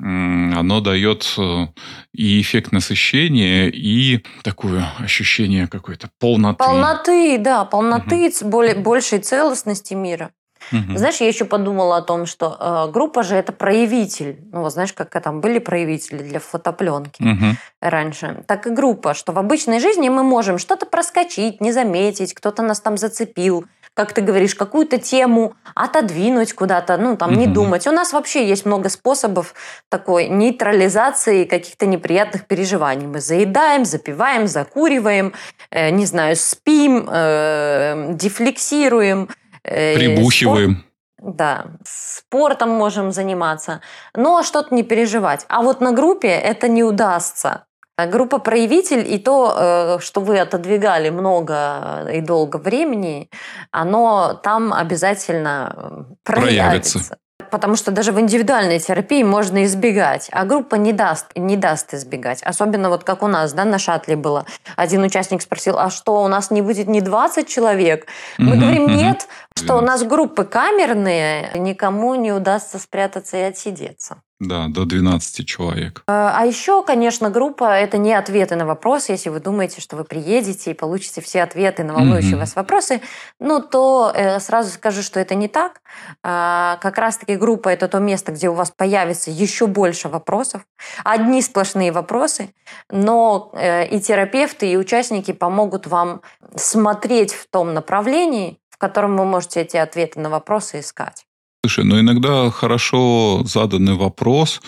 [0.58, 1.66] оно дает э,
[2.14, 6.64] и эффект насыщения, и такое ощущение какой-то полноты.
[6.64, 8.48] Полноты, да, полноты, угу.
[8.48, 10.30] более, большей целостности мира.
[10.72, 10.98] Угу.
[10.98, 14.38] Знаешь, я еще подумала о том, что э, группа же это проявитель.
[14.52, 17.56] Ну, вот знаешь, как там были проявители для фотопленки угу.
[17.80, 18.44] раньше.
[18.46, 22.80] Так и группа, что в обычной жизни мы можем что-то проскочить, не заметить, кто-то нас
[22.80, 27.86] там зацепил, как ты говоришь, какую-то тему отодвинуть куда-то, ну, там, не думать.
[27.86, 29.54] У нас вообще есть много способов
[29.88, 33.06] такой нейтрализации каких-то неприятных переживаний.
[33.06, 35.32] Мы заедаем, запиваем, закуриваем,
[35.70, 40.84] э, не знаю, спим, э, дефлексируем– Э, Прибухиваем.
[41.18, 43.80] Спорт, да, спортом можем заниматься,
[44.14, 45.46] но что-то не переживать.
[45.48, 47.64] А вот на группе это не удастся.
[47.96, 53.30] Группа проявитель и то, э, что вы отодвигали много и долго времени,
[53.70, 56.98] оно там обязательно проявится.
[56.98, 57.18] проявится
[57.54, 62.42] потому что даже в индивидуальной терапии можно избегать, а группа не даст, не даст избегать.
[62.42, 64.44] Особенно вот как у нас, да, на шатле было.
[64.74, 68.08] Один участник спросил, а что, у нас не будет не 20 человек?
[68.38, 74.16] Мы говорим, нет, что у нас группы камерные, никому не удастся спрятаться и отсидеться.
[74.40, 76.02] Да, до 12 человек.
[76.08, 79.12] А, а еще, конечно, группа– это не ответы на вопросы.
[79.12, 82.38] Если вы думаете, что вы приедете и получите все ответы на волнующие mm-hmm.
[82.40, 83.00] вас вопросы,
[83.38, 85.80] ну, то э, сразу скажу, что это не так.
[86.24, 90.66] А, как раз-таки группа– это то место, где у вас появится еще больше вопросов.
[91.04, 92.52] Одни сплошные вопросы,
[92.90, 96.22] но э, и терапевты, и участники помогут вам
[96.56, 101.24] смотреть в том направлении, в котором вы можете эти ответы на вопросы искать.
[101.64, 104.60] Слушай, но иногда хорошо заданный вопрос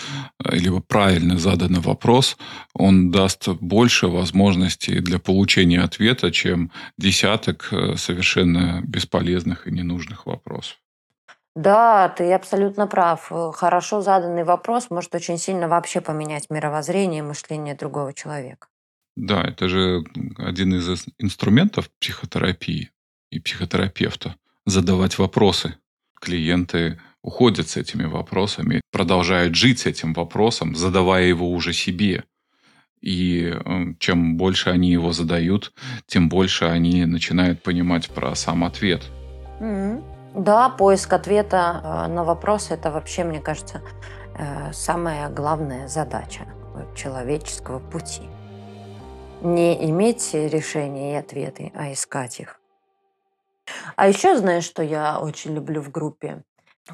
[0.42, 2.38] э, или правильно заданный вопрос,
[2.72, 10.78] он даст больше возможностей для получения ответа, чем десяток э, совершенно бесполезных и ненужных вопросов.
[11.54, 13.30] Да, ты абсолютно прав.
[13.52, 18.68] Хорошо заданный вопрос может очень сильно вообще поменять мировоззрение и мышление другого человека.
[19.16, 20.02] Да, это же
[20.38, 22.90] один из инструментов психотерапии
[23.30, 25.76] и психотерапевта задавать вопросы
[26.26, 32.24] клиенты уходят с этими вопросами, продолжают жить с этим вопросом, задавая его уже себе.
[33.00, 33.54] И
[33.98, 35.72] чем больше они его задают,
[36.06, 39.02] тем больше они начинают понимать про сам ответ.
[40.34, 43.80] Да, поиск ответа э, на вопрос это вообще, мне кажется,
[44.38, 46.42] э, самая главная задача
[46.94, 48.28] человеческого пути.
[49.42, 52.60] Не иметь решения и ответы, а искать их.
[53.96, 56.42] А еще знаешь, что я очень люблю в группе?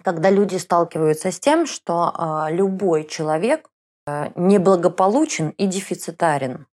[0.02, 2.14] Когда люди сталкиваются с тем, что
[2.48, 3.68] э, любой человек
[4.06, 6.66] э, неблагополучен и дефицитарен.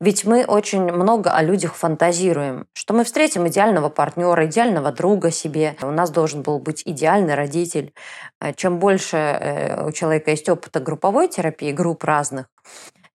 [0.00, 5.76] Ведь мы очень много о людях фантазируем, что мы встретим идеального партнера, идеального друга себе.
[5.82, 7.92] У нас должен был быть идеальный родитель.
[8.40, 12.46] Э, чем больше э, у человека есть опыта групповой терапии, групп разных,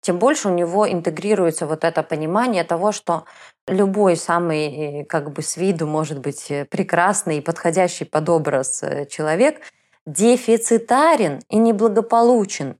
[0.02, 3.26] тем больше у него интегрируется вот это понимание того, что
[3.68, 9.62] любой самый как бы с виду может быть прекрасный и подходящий под образ человек
[10.06, 12.78] дефицитарен и неблагополучен.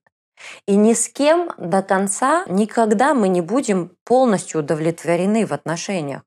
[0.66, 6.22] И ни с кем до конца никогда мы не будем полностью удовлетворены в отношениях.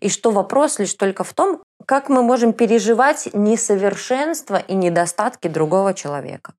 [0.00, 5.94] И что вопрос лишь только в том, как мы можем переживать несовершенство и недостатки другого
[5.94, 6.54] человека.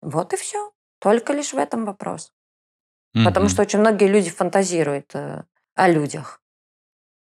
[0.00, 0.70] Вот и все.
[1.00, 2.32] Только лишь в этом вопрос.
[3.14, 3.24] Mm-hmm.
[3.24, 5.42] Потому что очень многие люди фантазируют э,
[5.74, 6.40] о людях.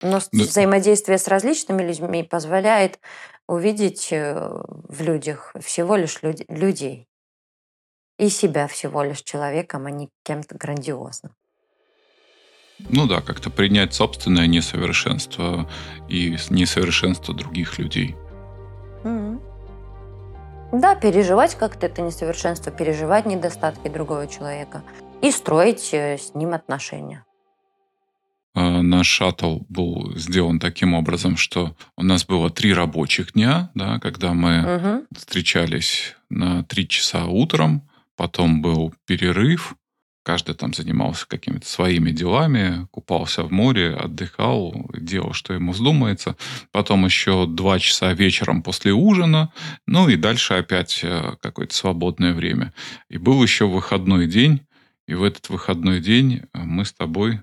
[0.02, 0.44] Но да.
[0.44, 3.00] взаимодействие с различными людьми позволяет
[3.48, 7.08] увидеть э, в людях всего лишь люд- людей
[8.18, 11.34] и себя всего лишь человеком, а не кем-то грандиозным.
[12.80, 15.70] Ну да, как-то принять собственное несовершенство
[16.08, 18.16] и несовершенство других людей.
[19.04, 19.50] Mm-hmm.
[20.72, 24.84] Да, переживать как-то это несовершенство, переживать недостатки другого человека
[25.22, 27.26] и строить э, с ним отношения.
[28.56, 34.00] А, наш шаттл был сделан таким образом, что у нас было три рабочих дня, да,
[34.00, 35.06] когда мы угу.
[35.16, 39.76] встречались на три часа утром, Потом был перерыв,
[40.24, 46.36] каждый там занимался какими-то своими делами, купался в море, отдыхал, делал, что ему вздумается.
[46.74, 49.54] Потом еще два часа вечером после ужина,
[49.88, 52.74] ну и дальше опять э, какое-то свободное время.
[53.08, 54.68] И был еще выходной день,
[55.10, 57.42] и в этот выходной день э, мы с тобой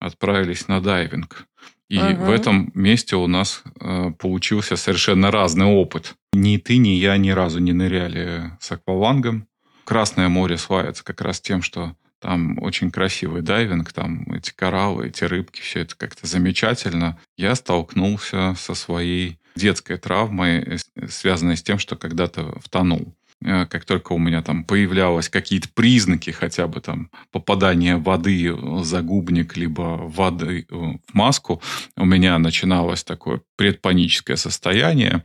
[0.00, 1.46] отправились на дайвинг.
[1.90, 2.24] И угу.
[2.24, 6.14] в этом месте у нас э, получился совершенно разный опыт.
[6.32, 9.46] Ни ты, ни я ни разу не ныряли с аквалангом.
[9.84, 15.24] Красное море славится как раз тем, что там очень красивый дайвинг, там эти кораллы, эти
[15.24, 17.18] рыбки, все это как-то замечательно.
[17.36, 23.14] Я столкнулся со своей детской травмой, э, связанной с тем, что когда-то втонул.
[23.44, 28.84] Э, как только у меня там появлялись какие-то признаки хотя бы там попадания воды в
[28.84, 31.62] загубник, либо воды э, в маску,
[31.96, 35.24] у меня начиналось такое предпаническое состояние.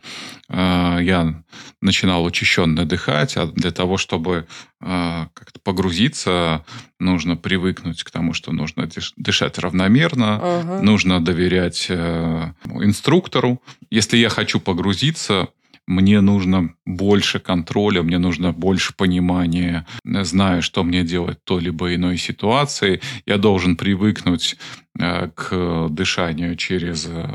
[0.50, 1.44] Э, я
[1.82, 4.48] начинал учащенно дыхать, а для того, чтобы
[4.80, 6.64] как-то погрузиться,
[7.00, 10.84] нужно привыкнуть к тому, что нужно дышать равномерно, угу.
[10.84, 13.60] нужно доверять инструктору.
[13.90, 15.48] Если я хочу погрузиться,
[15.88, 21.96] мне нужно больше контроля, мне нужно больше понимания, знаю, что мне делать в той либо
[21.96, 23.02] иной ситуации.
[23.26, 24.58] Я должен привыкнуть
[25.00, 27.26] э, к дышанию через э,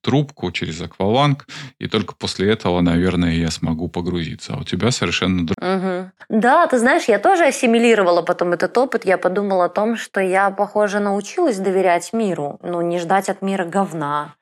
[0.00, 1.46] трубку, через акваланг,
[1.78, 4.54] и только после этого, наверное, я смогу погрузиться.
[4.54, 6.10] А у тебя совершенно угу.
[6.30, 9.04] Да, ты знаешь, я тоже ассимилировала потом этот опыт.
[9.04, 13.66] Я подумала о том, что я, похоже, научилась доверять миру, ну, не ждать от мира
[13.66, 14.34] говна.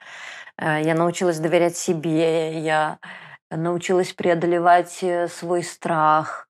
[0.56, 2.98] Э, я научилась доверять себе, я
[3.50, 6.48] научилась преодолевать э, свой страх.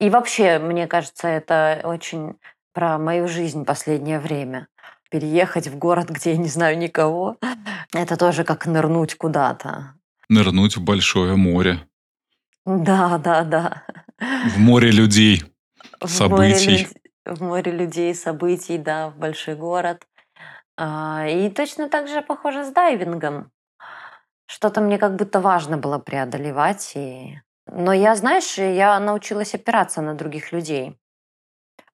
[0.00, 2.34] И вообще, мне кажется, это очень
[2.72, 4.68] про мою жизнь последнее время.
[5.10, 7.36] Переехать в город, где я не знаю никого,
[7.92, 9.94] это тоже как нырнуть куда-то.
[10.28, 11.86] Нырнуть в большое море.
[12.66, 13.84] Да, да, да.
[14.18, 15.44] В море людей,
[16.00, 16.88] в событий.
[17.24, 20.06] Море, в море людей, событий, да, в большой город.
[20.76, 23.50] А, и точно так же похоже с дайвингом.
[24.46, 26.92] Что-то мне как будто важно было преодолевать.
[26.96, 27.40] И...
[27.66, 30.98] Но я, знаешь, я научилась опираться на других людей.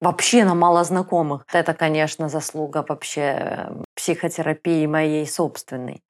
[0.01, 1.45] Вообще на малознакомых.
[1.53, 6.03] Это, конечно, заслуга вообще психотерапии моей собственной.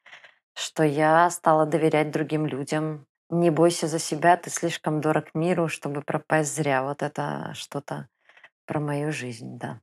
[0.54, 3.06] Что я стала доверять другим людям.
[3.30, 6.82] Не бойся за себя, ты слишком дорог миру, чтобы пропасть зря.
[6.82, 8.08] Вот это что-то
[8.66, 9.80] про мою жизнь, да.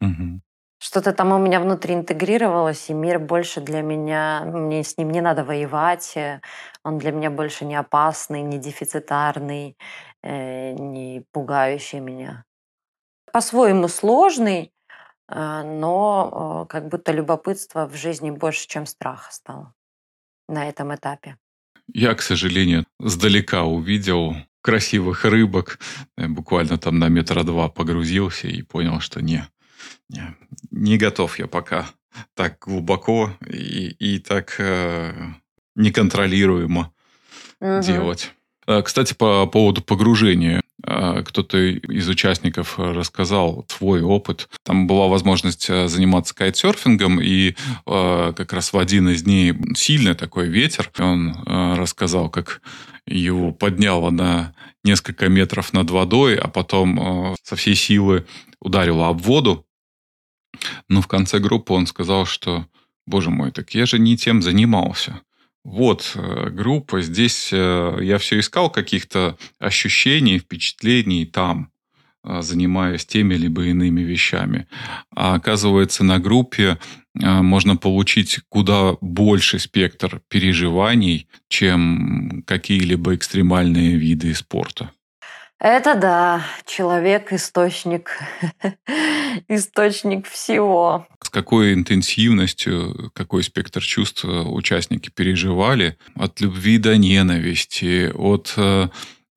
[0.00, 0.40] Угу.
[0.78, 5.22] Что-то там у меня внутри интегрировалось, и мир больше для меня, мне с ним не
[5.22, 6.40] надо воевать, э,
[6.84, 9.76] он для меня больше не опасный, не дефицитарный,
[10.22, 12.44] э, не пугающий меня.
[13.32, 14.70] По-своему сложный,
[15.28, 19.72] э, но как будто любопытство в жизни больше, чем страх стало
[20.46, 21.38] на этом этапе.
[21.94, 25.78] Я, к сожалению, сдалека увидел красивых рыбок,
[26.18, 29.48] буквально там на метра два погрузился и понял, что не,
[30.70, 31.86] не, готов я пока
[32.34, 35.12] так глубоко и, и так э,
[35.74, 36.92] неконтролируемо
[37.60, 37.82] угу.
[37.82, 38.32] делать.
[38.66, 40.62] Э, кстати, по поводу погружения.
[40.86, 44.48] Э, кто-то из участников рассказал свой опыт.
[44.62, 47.54] Там была возможность заниматься кайтсерфингом, и
[47.84, 50.90] как раз в один из дней сильный такой ветер.
[50.98, 51.34] Он
[51.76, 52.62] рассказал, как
[53.06, 54.54] его подняло на
[54.84, 58.26] несколько метров над водой, а потом со всей силы
[58.60, 59.66] ударило об воду.
[60.88, 62.66] Но в конце группы он сказал, что,
[63.06, 65.20] боже мой, так я же не тем занимался.
[65.66, 71.72] Вот э, группа, здесь э, я все искал каких-то ощущений, впечатлений там,
[72.22, 74.68] э, занимаясь теми либо иными вещами.
[75.10, 76.78] А оказывается, на группе
[77.14, 84.92] можно получить куда больше спектр переживаний, чем какие-либо экстремальные виды спорта.
[85.58, 88.10] Это да, человек источник,
[89.48, 91.06] источник всего.
[91.22, 98.88] С какой интенсивностью, какой спектр чувств участники переживали от любви до ненависти, от э,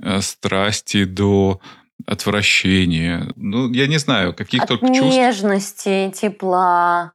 [0.03, 1.61] э страсти до
[2.05, 3.31] отвращения.
[3.37, 5.15] Ну, я не знаю, каких от только чувств.
[5.15, 7.13] нежности, тепла,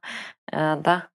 [0.51, 1.07] э, да.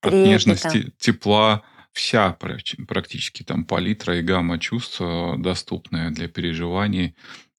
[0.00, 1.62] От нежности, тепла,
[1.96, 7.16] вся практически там палитра и гамма чувств э, доступная для переживаний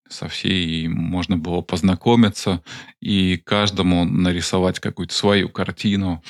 [0.08, 2.62] со всей, и можно было познакомиться
[3.02, 6.24] и каждому нарисовать какую-то свою картину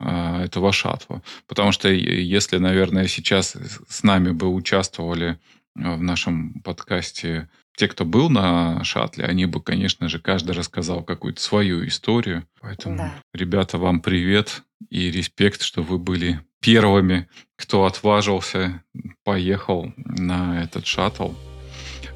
[0.00, 1.22] э, этого шатла.
[1.46, 3.56] Потому что если, наверное, сейчас
[3.88, 5.38] с нами бы участвовали
[5.76, 11.04] э, в нашем подкасте те, кто был на шатле, они бы, конечно же, каждый рассказал
[11.04, 12.44] какую-то свою историю.
[12.60, 13.14] Поэтому, да.
[13.32, 18.82] ребята, вам привет и респект, что вы были первыми, кто отважился,
[19.24, 21.30] поехал на этот шаттл.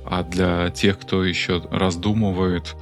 [0.04, 2.76] А для тех, кто еще раздумывает,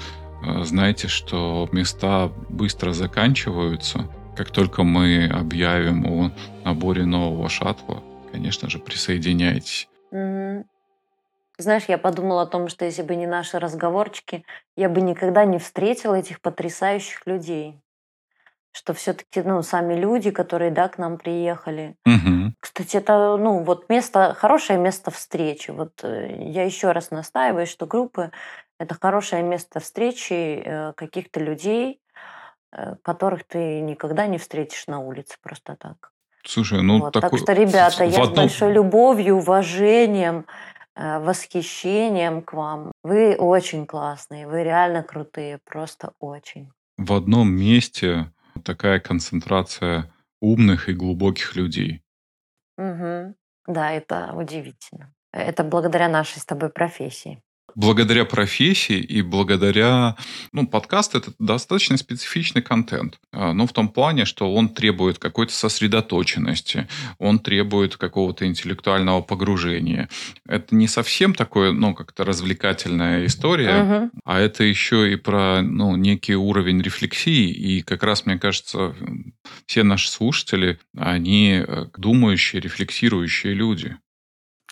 [0.47, 4.11] э, знайте, что места быстро заканчиваются.
[4.37, 6.33] Как только мы объявим о
[6.65, 9.89] наборе нового шаттла, конечно же, присоединяйтесь.
[10.13, 10.65] Mm-hmm.
[11.57, 14.45] Знаешь, я подумала о том, что если бы не наши разговорчики,
[14.77, 17.81] я бы никогда не встретила этих потрясающих людей.
[18.77, 21.95] Что все-таки, ну, сами люди, которые, да, к нам приехали.
[22.05, 22.55] Угу.
[22.59, 25.71] Кстати, это, ну, вот место, хорошее место встречи.
[25.71, 28.33] Вот э, я еще раз настаиваю, что группы–
[28.81, 32.01] это хорошее место встречи э, каких-то людей,
[32.73, 36.11] э, которых ты никогда не встретишь на улице просто так.
[36.45, 37.31] Слушай, ну вот, такой...
[37.31, 38.35] Так что, ребята, я одном...
[38.35, 40.47] с большой любовью, уважением
[40.97, 42.93] восхищением к вам.
[43.03, 46.71] Вы очень классные, вы реально крутые, просто очень.
[46.97, 48.31] В одном месте
[48.63, 52.03] такая концентрация умных и глубоких людей.
[52.77, 53.35] Угу.
[53.69, 55.13] Да, это удивительно.
[55.33, 57.43] Это благодаря нашей с тобой профессии
[57.75, 60.17] благодаря профессии и благодаря...
[60.53, 63.19] Ну, подкаст– это достаточно специфичный контент.
[63.33, 70.09] А, ну, в том плане, что он требует какой-то сосредоточенности, он требует какого-то интеллектуального погружения.
[70.47, 74.11] Это не совсем такое, ну, как-то развлекательная история, угу.
[74.25, 77.51] а это еще и про, ну, некий уровень рефлексии.
[77.51, 78.95] И как раз, мне кажется,
[79.67, 83.97] все наши слушатели, они э, думающие, рефлексирующие люди.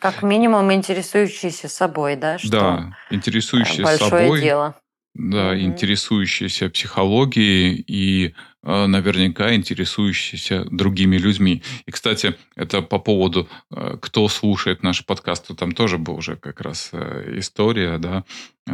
[0.03, 2.37] Как минимум интересующийся собой, да?
[2.37, 4.41] Что да, интересующийся большое собой.
[4.41, 4.75] дело.
[5.15, 8.35] Да, mm интересующийся психологией и
[8.65, 11.63] э, наверняка интересующийся другими людьми.
[11.87, 16.63] И, кстати, это по поводу, э, кто слушает наш подкаст, там тоже была уже как
[16.63, 18.25] раз э, история, да,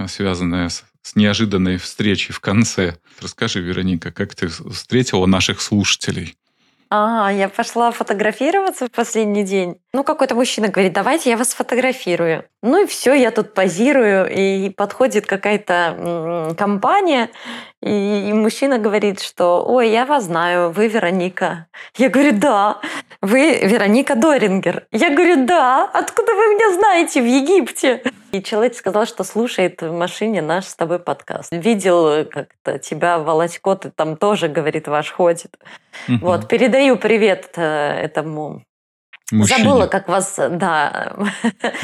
[0.06, 2.96] связанная с, с неожиданной встречей в конце.
[3.20, 6.36] Расскажи, Вероника, как ты встретила наших слушателей?
[6.90, 9.76] А, я пошла фотографироваться в последний день.
[9.92, 12.44] Ну, какой-то мужчина говорит, давайте я вас сфотографирую.
[12.62, 17.28] Ну и все, я тут позирую, и подходит какая-то компания,
[17.82, 21.66] и мужчина говорит, что «Ой, я вас знаю, вы Вероника».
[21.96, 22.80] Я говорю «Да».
[23.20, 24.86] «Вы Вероника Дорингер».
[24.90, 25.84] Я говорю «Да».
[25.92, 30.74] «Откуда вы меня знаете в Египте?» И человек сказал, что слушает в машине наш с
[30.74, 31.48] тобой подкаст.
[31.50, 35.58] Видел как-то тебя, Володько, ты там тоже, говорит, ваш ходит.
[36.08, 36.18] Угу.
[36.20, 38.62] Вот, передаю привет э, этому
[39.30, 39.58] Мужчине.
[39.58, 41.12] Забыла, как вас, да.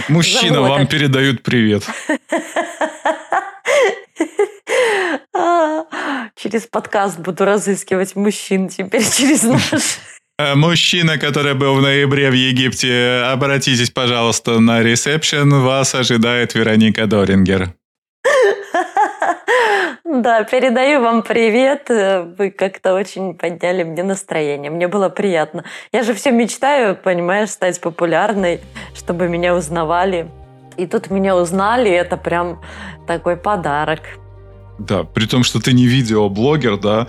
[0.08, 0.90] Мужчина, Забыла, вам как...
[0.90, 1.82] передают привет.
[5.36, 5.84] А,
[6.36, 9.98] через подкаст буду разыскивать мужчин теперь через наш.
[10.36, 15.60] Э, мужчина, который был в ноябре в Египте, обратитесь, пожалуйста, на ресепшн.
[15.60, 17.74] Вас ожидает Вероника Дорингер.
[20.04, 21.88] Да, передаю вам привет.
[21.88, 24.70] Вы как-то очень подняли мне настроение.
[24.70, 25.64] Мне было приятно.
[25.92, 28.60] Я же все мечтаю, понимаешь, стать популярной,
[28.94, 30.28] чтобы меня узнавали.
[30.76, 32.60] И тут меня узнали, это прям
[33.06, 34.00] такой подарок.
[34.78, 37.06] Да, при том, что ты не видеоблогер, да?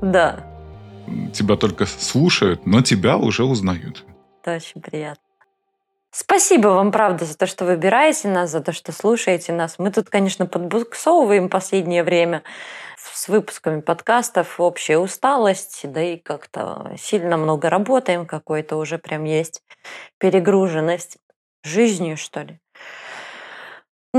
[0.00, 0.45] Да.
[1.32, 4.04] Тебя только слушают, но тебя уже узнают.
[4.42, 5.22] Это очень приятно.
[6.10, 9.78] Спасибо вам, правда, за то, что выбираете нас, за то, что слушаете нас.
[9.78, 12.42] Мы тут, конечно, подбуксовываем последнее время
[12.96, 19.62] с выпусками подкастов, общая усталость, да и как-то сильно много работаем, какой-то уже прям есть
[20.18, 21.18] перегруженность
[21.62, 22.60] жизнью, что ли.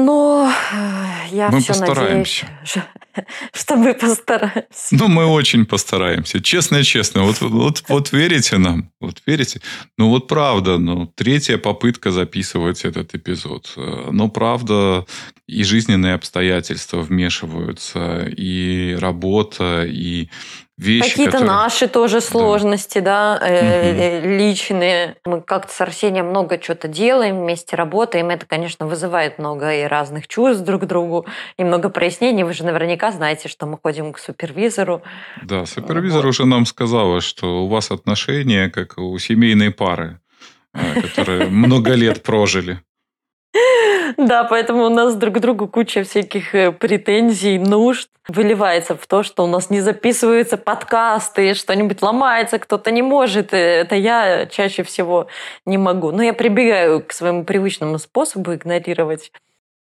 [0.06, 2.46] Но э, я Мы все постараемся.
[2.46, 2.86] надеюсь,
[3.54, 4.68] что мы постараемся.
[4.92, 6.42] Ну, мы очень постараемся.
[6.42, 7.24] Честно-честно.
[7.24, 8.92] Вот, вот, вот верите нам?
[9.00, 9.62] Вот верите?
[9.98, 10.78] Ну, вот правда.
[10.78, 13.74] Ну, третья попытка записывать этот эпизод.
[13.78, 15.06] Э, Но правда,
[15.48, 20.30] и жизненные обстоятельства вмешиваются, и работа, и
[20.78, 21.52] вещи, Какие-то которые...
[21.52, 25.16] наши тоже сложности, да, э, э, личные.
[25.26, 28.30] Мы как-то с Арсением много чего-то делаем, вместе работаем.
[28.30, 31.26] Это, конечно, вызывает много и разных чувств друг к другу,
[31.58, 32.44] и много прояснений.
[32.44, 35.02] Вы же наверняка знаете, что мы ходим к супервизору.
[35.44, 40.20] Да, супервизор уже нам сказала, что у вас отношения как у семейной пары,
[40.74, 42.82] э, которые много лет прожили.
[44.18, 49.24] Да, поэтому у нас друг к другу куча всяких э, претензий, нужд выливается в то,
[49.24, 53.54] что у нас не записываются подкасты, что-нибудь ломается, кто-то не может.
[53.54, 55.28] Э, Это я чаще всего
[55.66, 56.12] не могу.
[56.12, 59.32] Но я прибегаю к своему привычному способу игнорировать,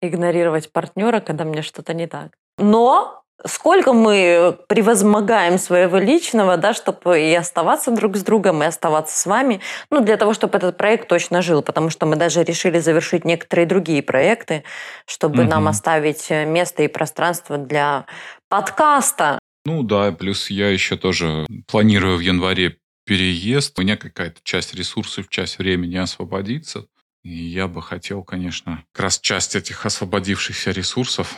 [0.01, 2.31] игнорировать партнера, когда мне что-то не так.
[2.59, 9.17] Но сколько мы превозмогаем своего личного, да, чтобы и оставаться друг с другом, и оставаться
[9.19, 12.79] с вами, ну, для того, чтобы этот проект точно жил, потому что мы даже решили
[12.79, 14.65] завершить некоторые другие проекты,
[15.07, 15.49] чтобы Мгм.
[15.49, 18.07] нам оставить место и пространство для
[18.49, 19.39] подкаста.
[19.65, 23.79] Ну да, плюс я еще тоже планирую в январе переезд.
[23.79, 26.87] У меня какая-то часть ресурсов, часть времени освободится.
[27.23, 31.37] И я бы хотел, конечно, как раз часть этих освободившихся ресурсов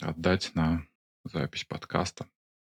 [0.00, 0.82] отдать на
[1.24, 2.26] запись подкаста.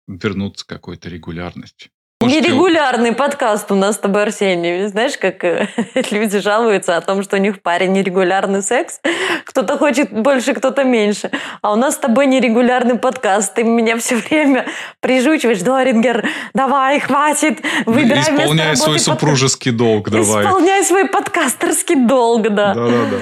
[0.07, 1.89] Вернуться к какой-то регулярности.
[2.19, 4.87] Можете- Нерегулярный подкаст у нас с тобой, Арсений.
[4.87, 5.67] Знаешь, как э,
[6.11, 8.99] люди жалуются о том, что у них в паре нерегулярный секс.
[9.45, 11.29] Кто-то хочет больше, кто-то меньше.
[11.61, 13.53] А у нас с тобой нерегулярный подкаст.
[13.53, 14.65] Ты меня все время
[14.99, 15.61] прижучиваешь.
[15.61, 17.59] Дорингер, давай, хватит.
[17.85, 20.43] Выбирай вместо Исполняй свой супружеский долг, давай.
[20.45, 22.73] Исполняй свой подкастерский долг, да.
[22.73, 23.17] Да-да-да.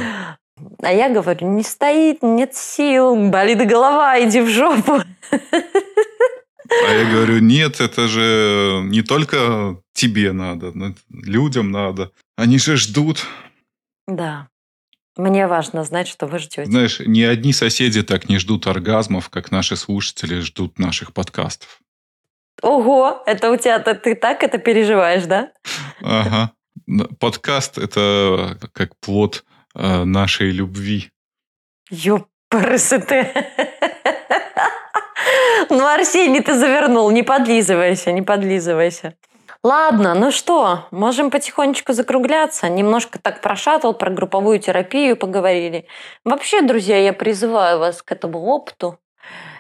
[0.82, 5.02] А я говорю, не стоит, нет сил, болит голова, иди в жопу.
[5.32, 12.12] А я говорю, нет, это же не только тебе надо, но людям надо.
[12.38, 13.26] Они же ждут.
[14.08, 14.48] Да.
[15.18, 16.66] Мне важно знать, что вы ждете.
[16.66, 21.80] Знаешь, ни одни соседи так не ждут оргазмов, как наши слушатели ждут наших подкастов.
[22.62, 25.52] Ого, это у тебя, ты, так это переживаешь, да?
[26.02, 26.52] Ага.
[27.20, 29.46] Подкаст– это как плод
[29.76, 31.10] э, нашей любви.
[31.92, 33.12] Ёпрст
[35.70, 37.12] Ну, Арсений, ты завернул.
[37.12, 39.16] Не подлизывайся, не подлизывайся.
[39.64, 42.70] Ладно, ну что, можем потихонечку закругляться.
[42.70, 45.88] Немножко так про шаттл, про групповую терапию поговорили.
[46.24, 49.00] Вообще, друзья, я призываю вас к этому опыту.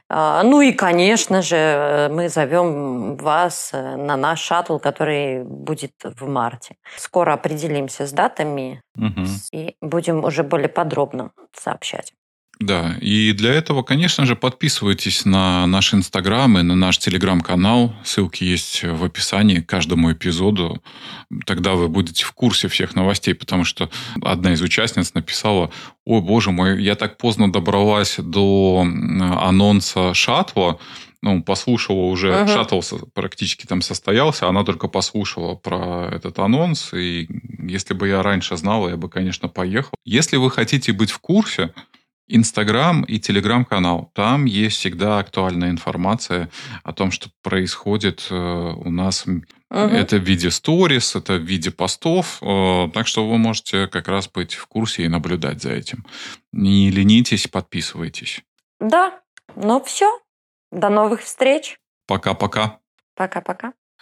[0.09, 5.93] А, Ну и, конечно же, э, мы зовем вас э, на наш шаттл, который будет
[6.03, 6.75] в марте.
[6.97, 9.25] Скоро определимся с датами Мгм.
[9.51, 12.13] и будем уже более подробно сообщать.
[12.59, 17.93] Да, и для этого, конечно же, подписывайтесь на наш Инстаграм и на наш Телеграм-канал.
[18.05, 20.81] Ссылки есть в описании к каждому эпизоду.
[21.45, 23.89] Тогда вы будете в курсе всех новостей, потому что
[24.21, 25.69] одна из участниц написала,
[26.05, 28.85] ой, боже мой, я так поздно добралась до
[29.41, 30.79] анонса шаттла,
[31.21, 32.53] ну, послушала уже, Ага.
[32.53, 32.81] шаттл
[33.13, 37.27] практически там состоялся, она только послушала про этот анонс, и
[37.67, 39.95] если бы я раньше знала, я бы, конечно, поехал.
[40.05, 41.73] Если вы хотите быть в курсе,
[42.27, 44.11] Инстаграм и Телеграм-канал.
[44.13, 46.49] Там есть всегда актуальная информация
[46.83, 49.25] о том, что происходит э, у нас.
[49.25, 49.45] Мгм.
[49.69, 52.39] Это в виде сторис, это в виде постов.
[52.41, 56.05] э, Так что вы можете как раз быть в курсе и наблюдать за этим.
[56.51, 58.41] Не ленитесь, подписывайтесь.
[58.79, 59.19] Да,
[59.55, 60.19] ну все.
[60.71, 61.77] До новых встреч.
[62.07, 62.79] Пока-пока.
[63.15, 63.73] Пока-пока.